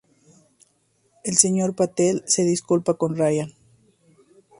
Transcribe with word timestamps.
El 1.23 1.35
Sr. 1.37 1.75
Patel 1.75 2.23
se 2.25 2.41
disculpa 2.41 2.95
con 2.95 3.15
Ryan. 3.15 3.53